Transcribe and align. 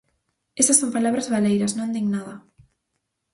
Esas 0.61 0.77
son 0.81 0.93
palabras 0.95 1.29
baleiras, 1.33 1.75
non 1.77 1.93
din 1.95 2.05
nada. 2.15 2.35